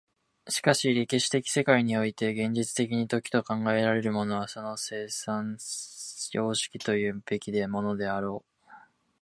[0.49, 5.59] しかし歴史的世界において現実的に時と考えられるものはその生産
[6.31, 8.65] 様式というべきものであろう。